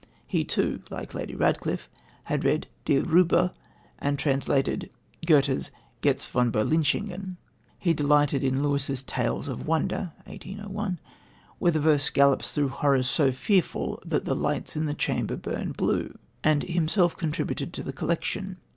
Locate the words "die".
2.85-2.95